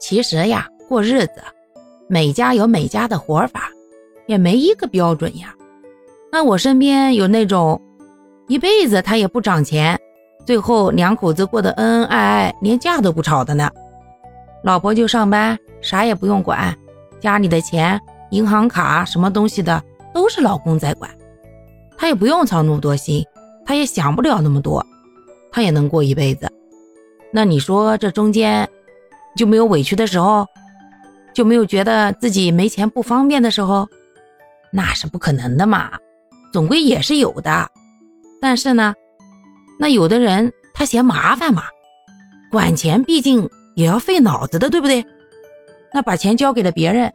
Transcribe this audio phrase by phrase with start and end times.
[0.00, 1.42] 其实呀，过日子，
[2.08, 3.70] 每家有每家的活法，
[4.26, 5.54] 也没一个标准呀。
[6.32, 7.80] 那我身边有那种
[8.48, 10.00] 一辈子他也不涨钱，
[10.46, 13.70] 最后两口子过得恩恩爱爱，连架都不吵的呢。
[14.64, 16.74] 老婆就上班，啥也不用管，
[17.20, 19.82] 家里的钱、银行卡什么东西的
[20.14, 21.10] 都是老公在管，
[21.98, 23.24] 他也不用操那么多心，
[23.66, 24.84] 他也想不了那么多，
[25.52, 26.50] 他也能过一辈子。
[27.32, 28.68] 那你说这中间
[29.36, 30.46] 就没有委屈的时候，
[31.32, 33.88] 就没有觉得自己没钱不方便的时候？
[34.72, 35.90] 那是不可能的嘛，
[36.52, 37.68] 总归也是有的。
[38.40, 38.94] 但是呢，
[39.78, 41.64] 那有的人他嫌麻烦嘛，
[42.50, 45.04] 管钱毕竟也要费脑子的，对不对？
[45.92, 47.12] 那把钱交给了别人，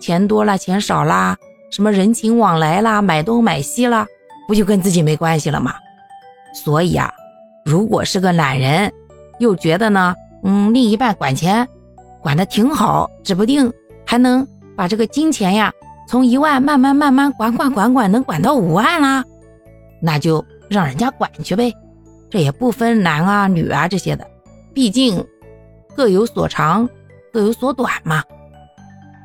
[0.00, 1.36] 钱多了钱少啦，
[1.70, 4.06] 什么人情往来啦，买东买西啦，
[4.48, 5.74] 不就跟自己没关系了吗？
[6.54, 7.12] 所以啊，
[7.64, 8.92] 如果是个懒人。
[9.40, 11.66] 又觉得呢，嗯，另一半管钱
[12.22, 13.72] 管的挺好，指不定
[14.06, 15.72] 还能把这个金钱呀，
[16.06, 19.24] 从一万慢慢慢慢管管管管，能管到五万啦，
[20.02, 21.72] 那就让人家管去呗，
[22.28, 24.26] 这也不分男啊女啊这些的，
[24.74, 25.26] 毕竟
[25.96, 26.88] 各有所长，
[27.32, 28.22] 各有所短嘛。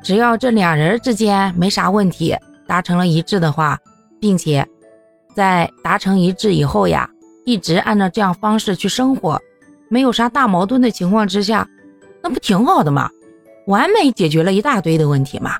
[0.02, 2.34] 只要这两人之间没啥问题，
[2.66, 3.78] 达成了一致的话，
[4.18, 4.66] 并且
[5.34, 7.10] 在达成一致以后呀，
[7.44, 9.38] 一直按照这样方式去生活。
[9.90, 11.68] 没有啥大矛盾的情况之下，
[12.22, 13.10] 那不挺好的吗？
[13.66, 15.56] 完美解决了一大堆的问题嘛。